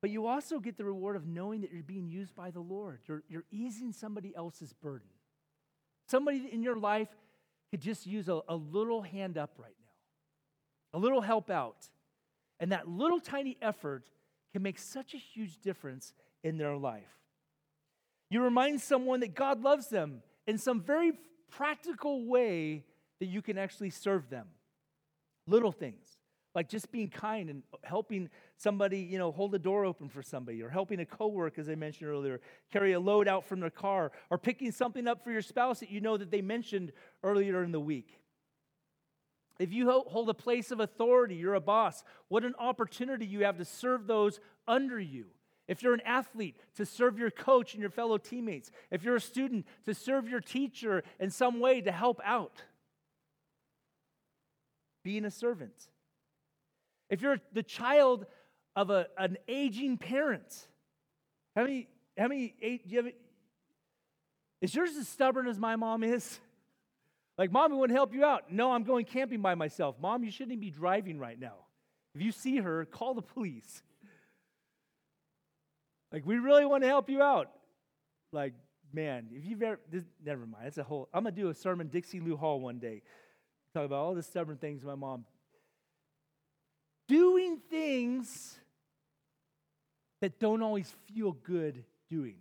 [0.00, 3.00] But you also get the reward of knowing that you're being used by the Lord.
[3.06, 5.08] You're, you're easing somebody else's burden.
[6.08, 7.08] Somebody in your life
[7.70, 11.88] could just use a, a little hand up right now, a little help out.
[12.58, 14.10] And that little tiny effort
[14.52, 17.04] can make such a huge difference in their life.
[18.30, 21.12] You remind someone that God loves them in some very
[21.50, 22.84] practical way
[23.18, 24.46] that you can actually serve them.
[25.46, 26.18] Little things,
[26.54, 30.62] like just being kind and helping somebody, you know, hold the door open for somebody,
[30.62, 34.12] or helping a coworker, as I mentioned earlier, carry a load out from their car,
[34.28, 36.92] or picking something up for your spouse that you know that they mentioned
[37.22, 38.20] earlier in the week.
[39.58, 43.58] If you hold a place of authority, you're a boss, what an opportunity you have
[43.58, 45.26] to serve those under you.
[45.66, 48.70] If you're an athlete, to serve your coach and your fellow teammates.
[48.90, 52.62] If you're a student, to serve your teacher in some way to help out.
[55.04, 55.88] Being a servant.
[57.08, 58.26] If you're the child
[58.76, 60.66] of a, an aging parent,
[61.56, 63.12] how many, how many, eight, do you have,
[64.60, 66.38] is yours as stubborn as my mom is?
[67.38, 68.52] Like, mom, we wouldn't help you out.
[68.52, 69.96] No, I'm going camping by myself.
[69.98, 71.54] Mom, you shouldn't be driving right now.
[72.14, 73.82] If you see her, call the police.
[76.12, 77.50] Like, we really want to help you out.
[78.30, 78.52] Like,
[78.92, 80.66] man, if you've ever, this, never mind.
[80.66, 83.00] It's a whole, I'm going to do a sermon, Dixie Lou Hall, one day.
[83.72, 85.24] Talk about all the stubborn things my mom.
[87.08, 88.59] Doing things
[90.20, 92.36] that don't always feel good doing.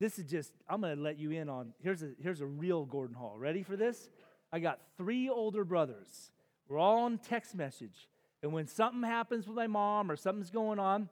[0.00, 2.84] This is just, I'm going to let you in on, here's a, here's a real
[2.84, 3.36] Gordon Hall.
[3.38, 4.10] Ready for this?
[4.52, 6.30] I got three older brothers.
[6.68, 8.08] We're all on text message.
[8.42, 11.08] And when something happens with my mom or something's going on,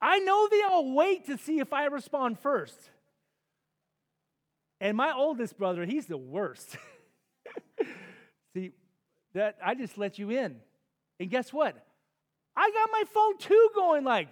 [0.00, 2.78] I know they all wait to see if I respond first.
[4.80, 6.76] And my oldest brother, he's the worst.
[8.54, 8.72] see,
[9.34, 10.56] that I just let you in.
[11.20, 11.84] And guess what?
[12.58, 14.28] I got my phone too going like,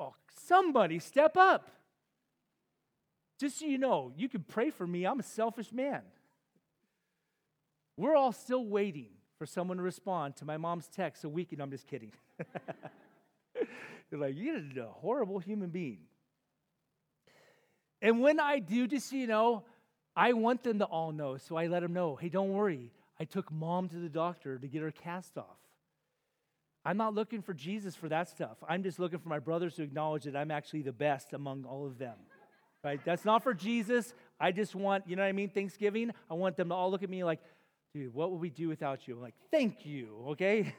[0.00, 0.14] oh,
[0.46, 1.70] somebody step up.
[3.38, 5.04] Just so you know, you can pray for me.
[5.04, 6.00] I'm a selfish man.
[7.98, 9.08] We're all still waiting
[9.38, 12.12] for someone to respond to my mom's text a week, and I'm just kidding.
[14.10, 15.98] You're like, you're a horrible human being.
[18.00, 19.64] And when I do, just so you know,
[20.14, 21.38] I want them to all know.
[21.38, 22.92] So I let them know, hey, don't worry.
[23.18, 25.58] I took mom to the doctor to get her cast off.
[26.86, 28.58] I'm not looking for Jesus for that stuff.
[28.68, 31.84] I'm just looking for my brothers to acknowledge that I'm actually the best among all
[31.84, 32.14] of them.
[32.84, 33.00] Right?
[33.04, 34.14] That's not for Jesus.
[34.38, 35.48] I just want, you know what I mean?
[35.48, 37.40] Thanksgiving, I want them to all look at me like,
[37.92, 39.16] dude, what would we do without you?
[39.16, 40.72] I'm like, thank you, okay?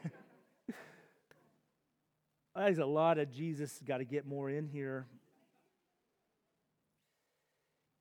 [2.56, 5.08] There's a lot of Jesus got to get more in here.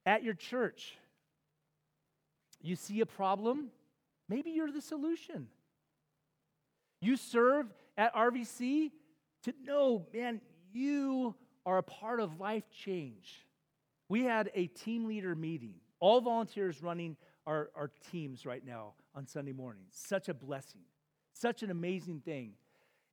[0.04, 0.96] At your church,
[2.62, 3.70] you see a problem,
[4.28, 5.48] maybe you're the solution.
[7.00, 7.66] You serve
[7.96, 8.90] at RVC
[9.44, 10.40] to know, man,
[10.72, 11.34] you
[11.64, 13.46] are a part of life change.
[14.08, 17.16] We had a team leader meeting, all volunteers running
[17.46, 19.92] our, our teams right now on Sunday mornings.
[19.92, 20.82] Such a blessing,
[21.32, 22.52] such an amazing thing.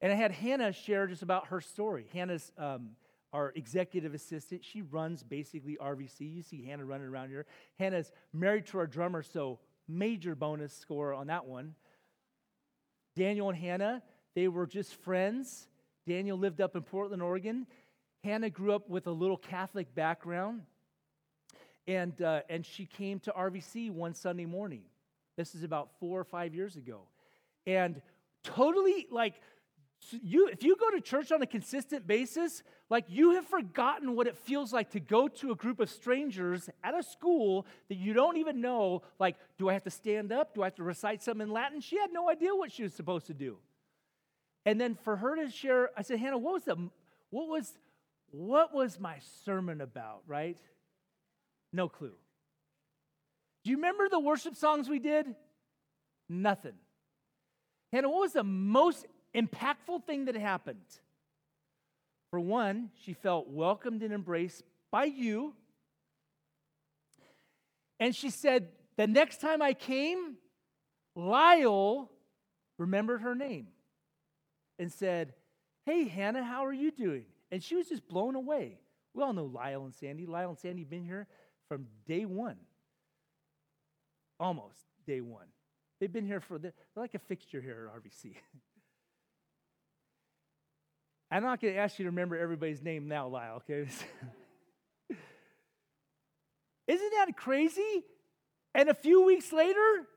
[0.02, 2.08] And I had Hannah share just about her story.
[2.14, 2.92] Hannah's um,
[3.34, 4.64] our executive assistant.
[4.64, 6.36] She runs basically RVC.
[6.36, 7.46] You see Hannah running around here.
[7.80, 11.74] Hannah's married to our drummer, so major bonus score on that one.
[13.16, 14.04] Daniel and Hannah,
[14.36, 15.68] they were just friends.
[16.08, 17.68] Daniel lived up in Portland, Oregon.
[18.24, 20.62] Hannah grew up with a little Catholic background.
[21.88, 24.84] And, uh, and she came to RVC one Sunday morning.
[25.36, 27.02] This is about four or five years ago.
[27.66, 28.02] And
[28.44, 29.36] totally like
[30.12, 34.28] you, if you go to church on a consistent basis, like you have forgotten what
[34.28, 38.14] it feels like to go to a group of strangers at a school that you
[38.14, 39.02] don't even know.
[39.20, 40.56] Like, do I have to stand up?
[40.56, 41.80] Do I have to recite something in Latin?
[41.80, 43.58] She had no idea what she was supposed to do.
[44.66, 46.76] And then for her to share, I said, Hannah, what was the,
[47.30, 47.78] what was,
[48.32, 50.22] what was my sermon about?
[50.28, 50.58] Right?
[51.72, 52.14] No clue.
[53.64, 55.26] Do you remember the worship songs we did?
[56.30, 56.74] Nothing.
[57.92, 59.06] Hannah, what was the most
[59.36, 60.86] impactful thing that happened.
[62.30, 65.54] For one, she felt welcomed and embraced by you.
[68.00, 70.36] And she said, The next time I came,
[71.16, 72.10] Lyle
[72.78, 73.68] remembered her name
[74.80, 75.34] and said,
[75.86, 77.26] Hey, Hannah, how are you doing?
[77.52, 78.80] And she was just blown away.
[79.14, 80.26] We all know Lyle and Sandy.
[80.26, 81.28] Lyle and Sandy have been here
[81.68, 82.58] from day one,
[84.40, 85.46] almost day one.
[86.00, 88.36] They've been here for, the, they're like a fixture here at RVC.
[91.32, 93.82] I'm not going to ask you to remember everybody's name now, Lyle, okay?
[96.88, 98.04] Isn't that crazy?
[98.76, 100.08] And a few weeks later,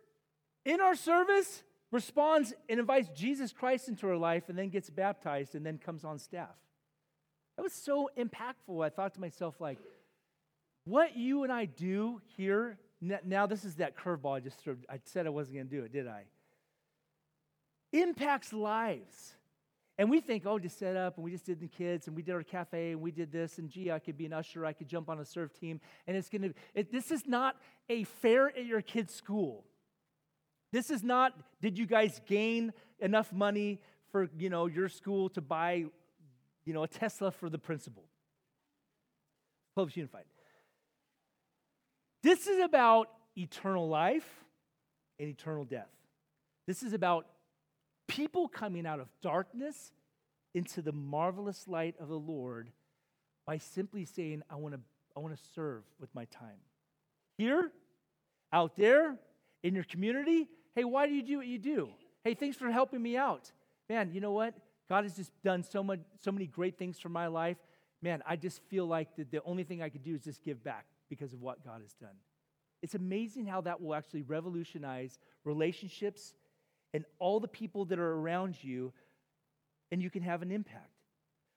[0.64, 1.62] in our service,
[1.96, 6.04] responds and invites Jesus Christ into her life and then gets baptized and then comes
[6.04, 6.54] on staff.
[7.56, 8.84] That was so impactful.
[8.84, 9.78] I thought to myself, like,
[10.84, 14.76] what you and I do here, now this is that curveball I just threw.
[14.90, 16.24] I said I wasn't going to do it, did I?
[17.92, 19.34] Impacts lives.
[19.98, 22.22] And we think, oh, just set up and we just did the kids and we
[22.22, 24.74] did our cafe and we did this and gee, I could be an usher, I
[24.74, 25.80] could jump on a serve team.
[26.06, 27.56] And it's gonna, this is not
[27.88, 29.64] a fair at your kid's school.
[30.76, 32.70] This is not, did you guys gain
[33.00, 33.80] enough money
[34.12, 35.86] for, you know, your school to buy,
[36.66, 38.04] you know, a Tesla for the principal?
[39.74, 40.26] Clovis Unified.
[42.22, 43.08] This is about
[43.38, 44.28] eternal life
[45.18, 45.88] and eternal death.
[46.66, 47.24] This is about
[48.06, 49.92] people coming out of darkness
[50.54, 52.70] into the marvelous light of the Lord
[53.46, 54.80] by simply saying, I want to
[55.16, 56.60] I want to serve with my time.
[57.38, 57.72] Here,
[58.52, 59.16] out there,
[59.62, 61.88] in your community, hey, why do you do what you do?
[62.22, 63.50] Hey, thanks for helping me out.
[63.88, 64.54] Man, you know what?
[64.88, 67.56] God has just done so much, so many great things for my life.
[68.02, 70.62] Man, I just feel like that the only thing I could do is just give
[70.62, 72.14] back because of what God has done.
[72.82, 76.34] It's amazing how that will actually revolutionize relationships
[76.92, 78.92] and all the people that are around you,
[79.90, 80.90] and you can have an impact.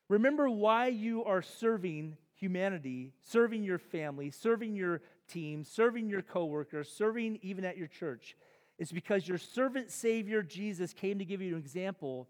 [0.10, 6.90] Remember why you are serving humanity, serving your family, serving your team, serving your coworkers,
[6.90, 8.36] serving even at your church.
[8.80, 12.30] It's because your servant Savior Jesus came to give you an example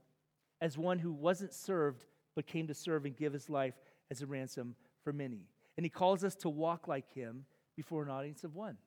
[0.59, 3.75] as one who wasn't served, but came to serve and give his life
[4.09, 5.47] as a ransom for many.
[5.77, 7.45] And he calls us to walk like him
[7.77, 8.77] before an audience of one.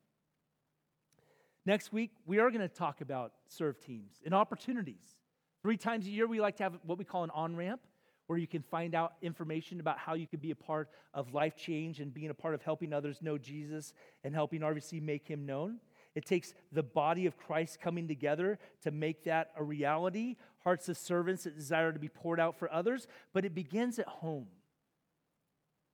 [1.64, 5.16] Next week, we are going to talk about serve teams and opportunities.
[5.62, 7.80] Three times a year, we like to have what we call an on ramp,
[8.26, 11.54] where you can find out information about how you can be a part of life
[11.56, 13.92] change and being a part of helping others know Jesus
[14.24, 15.78] and helping RVC make him known.
[16.14, 20.98] It takes the body of Christ coming together to make that a reality, hearts of
[20.98, 24.46] servants that desire to be poured out for others, but it begins at home.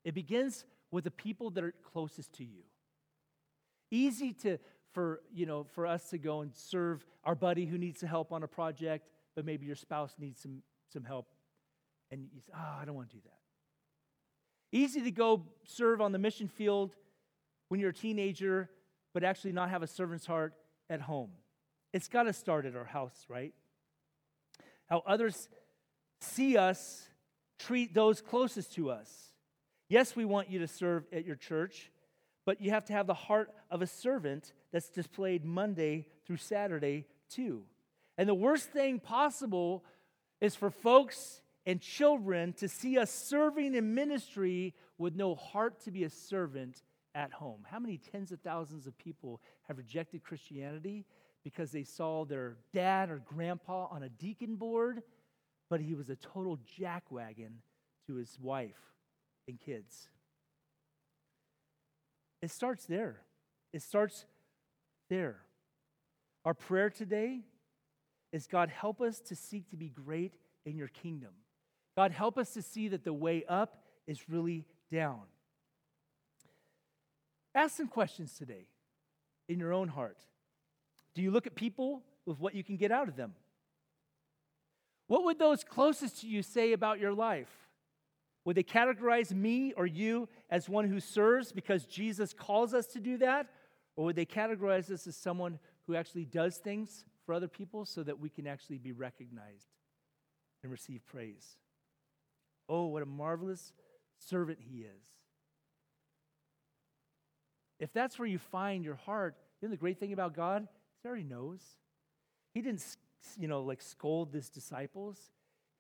[0.04, 2.62] It begins with the people that are closest to you.
[3.90, 4.58] Easy to
[4.92, 8.32] for, you know, for us to go and serve our buddy who needs some help
[8.32, 10.62] on a project, but maybe your spouse needs some,
[10.92, 11.28] some help.
[12.10, 14.76] And you say, oh, I don't want to do that.
[14.76, 16.94] Easy to go serve on the mission field
[17.68, 18.70] when you're a teenager,
[19.12, 20.54] but actually not have a servant's heart
[20.90, 21.30] at home.
[21.92, 23.54] It's got to start at our house, right?
[24.86, 25.48] How others
[26.20, 27.08] see us
[27.58, 29.10] treat those closest to us.
[29.88, 31.90] Yes, we want you to serve at your church,
[32.44, 37.06] but you have to have the heart of a servant that's displayed Monday through Saturday,
[37.30, 37.62] too.
[38.16, 39.84] And the worst thing possible
[40.40, 45.90] is for folks and children to see us serving in ministry with no heart to
[45.90, 46.82] be a servant
[47.14, 47.66] at home.
[47.68, 51.04] How many tens of thousands of people have rejected Christianity
[51.44, 55.02] because they saw their dad or grandpa on a deacon board,
[55.70, 57.60] but he was a total jackwagon
[58.06, 58.94] to his wife
[59.46, 60.08] and kids?
[62.42, 63.22] It starts there.
[63.72, 64.24] It starts
[65.08, 65.40] there.
[66.44, 67.40] Our prayer today
[68.32, 70.34] is God, help us to seek to be great
[70.64, 71.30] in your kingdom.
[71.96, 75.22] God, help us to see that the way up is really down.
[77.54, 78.66] Ask some questions today
[79.48, 80.18] in your own heart.
[81.14, 83.34] Do you look at people with what you can get out of them?
[85.06, 87.48] What would those closest to you say about your life?
[88.44, 93.00] Would they categorize me or you as one who serves because Jesus calls us to
[93.00, 93.46] do that?
[93.96, 98.02] Or would they categorize us as someone who actually does things for other people so
[98.02, 99.68] that we can actually be recognized
[100.62, 101.56] and receive praise?
[102.68, 103.72] Oh, what a marvelous
[104.18, 105.17] servant he is.
[107.78, 110.66] If that's where you find your heart, you know the great thing about God?
[111.02, 111.60] He already knows.
[112.54, 112.84] He didn't,
[113.38, 115.18] you know, like scold his disciples.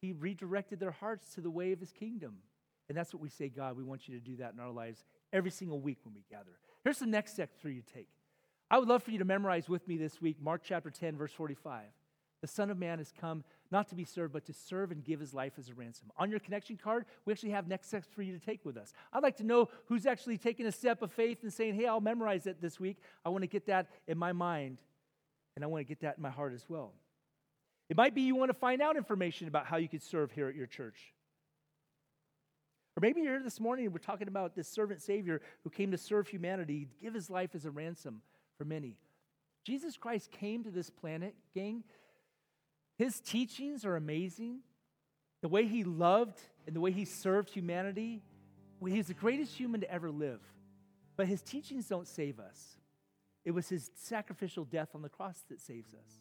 [0.00, 2.38] He redirected their hearts to the way of his kingdom.
[2.88, 5.04] And that's what we say, God, we want you to do that in our lives
[5.32, 6.58] every single week when we gather.
[6.84, 8.08] Here's the next step for you to take.
[8.70, 11.32] I would love for you to memorize with me this week Mark chapter 10, verse
[11.32, 11.84] 45.
[12.40, 15.20] The Son of Man has come not to be served, but to serve and give
[15.20, 16.10] his life as a ransom.
[16.16, 18.92] On your connection card, we actually have next steps for you to take with us.
[19.12, 22.00] I'd like to know who's actually taking a step of faith and saying, hey, I'll
[22.00, 22.96] memorize it this week.
[23.24, 24.78] I want to get that in my mind,
[25.54, 26.92] and I want to get that in my heart as well.
[27.90, 30.48] It might be you want to find out information about how you could serve here
[30.48, 31.14] at your church.
[32.96, 35.92] Or maybe you're here this morning and we're talking about this servant Savior who came
[35.92, 38.22] to serve humanity, give his life as a ransom
[38.56, 38.96] for many.
[39.64, 41.84] Jesus Christ came to this planet, gang.
[42.98, 44.58] His teachings are amazing.
[45.40, 48.22] The way he loved and the way he served humanity,
[48.84, 50.40] he's the greatest human to ever live.
[51.16, 52.76] But his teachings don't save us.
[53.44, 56.18] It was his sacrificial death on the cross that saves us.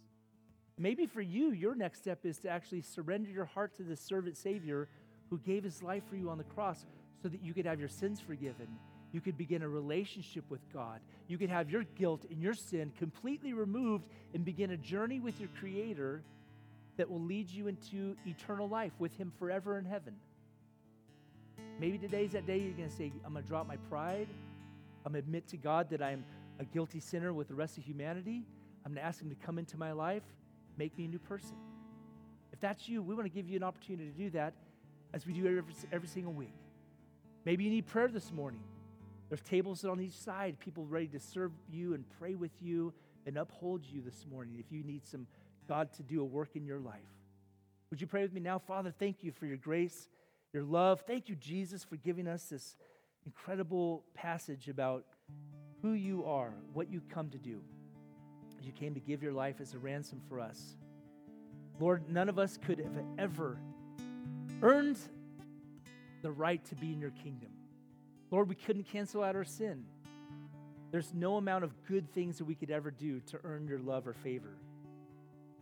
[0.77, 4.37] Maybe for you, your next step is to actually surrender your heart to the servant
[4.37, 4.87] Savior
[5.31, 6.85] who gave his life for you on the cross
[7.21, 8.67] so that you could have your sins forgiven.
[9.11, 10.99] You could begin a relationship with God.
[11.27, 14.05] You could have your guilt and your sin completely removed
[14.35, 16.21] and begin a journey with your Creator
[16.97, 20.15] that will lead you into eternal life with Him forever in heaven.
[21.79, 24.27] Maybe today's that day you're going to say, I'm going to drop my pride.
[25.05, 26.25] I'm going to admit to God that I'm
[26.59, 28.43] a guilty sinner with the rest of humanity.
[28.85, 30.23] I'm going to ask Him to come into my life,
[30.77, 31.55] make me a new person.
[32.51, 34.53] If that's you, we want to give you an opportunity to do that
[35.13, 36.53] as we do every, every single week.
[37.45, 38.61] Maybe you need prayer this morning.
[39.29, 42.93] There's tables on each side, people ready to serve you and pray with you
[43.25, 45.27] and uphold you this morning if you need some
[45.67, 47.01] God to do a work in your life.
[47.89, 48.59] Would you pray with me now?
[48.59, 50.07] Father, thank you for your grace,
[50.53, 51.01] your love.
[51.07, 52.75] Thank you, Jesus, for giving us this
[53.25, 55.05] incredible passage about
[55.81, 57.61] who you are, what you come to do.
[58.61, 60.75] You came to give your life as a ransom for us.
[61.79, 63.57] Lord, none of us could have ever
[64.61, 64.97] earned
[66.21, 67.49] the right to be in your kingdom.
[68.31, 69.85] Lord, we couldn't cancel out our sin.
[70.91, 74.07] There's no amount of good things that we could ever do to earn your love
[74.07, 74.57] or favor.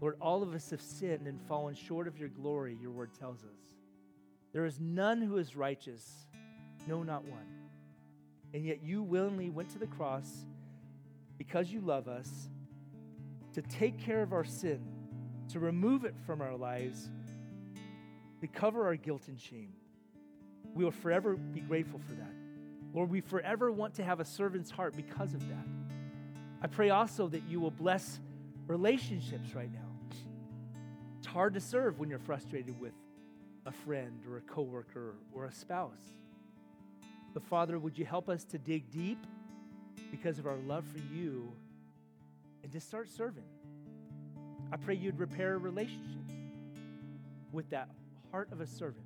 [0.01, 3.43] Lord, all of us have sinned and fallen short of your glory, your word tells
[3.43, 3.59] us.
[4.53, 6.27] There is none who is righteous,
[6.87, 7.47] no, not one.
[8.53, 10.45] And yet you willingly went to the cross
[11.37, 12.49] because you love us
[13.53, 14.81] to take care of our sin,
[15.49, 17.09] to remove it from our lives
[18.41, 19.73] to cover our guilt and shame.
[20.73, 22.33] We will forever be grateful for that.
[22.93, 25.67] Lord, we forever want to have a servant's heart because of that.
[26.61, 28.19] I pray also that you will bless
[28.67, 29.84] relationships right now.
[31.35, 32.93] Hard to serve when you're frustrated with
[33.65, 36.13] a friend or a coworker or a spouse.
[37.33, 39.17] But Father, would you help us to dig deep
[40.11, 41.51] because of our love for you
[42.63, 43.43] and to start serving?
[44.71, 46.31] I pray you'd repair relationships
[47.51, 47.89] with that
[48.31, 49.04] heart of a servant.